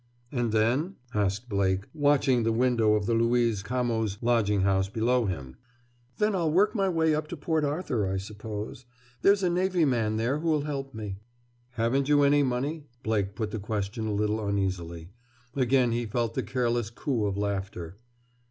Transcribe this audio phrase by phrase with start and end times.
[0.31, 5.57] "And then?" asked Blake, watching the window of the Luiz Camoes lodging house below him.
[6.17, 8.87] "Then I'll work my way up to Port Arthur, I suppose.
[9.21, 11.17] There's a navy man there who'll help me!"
[11.73, 15.11] "Haven't you any money?" Blake put the question a little uneasily.
[15.55, 17.95] Again he felt the careless coo of laughter.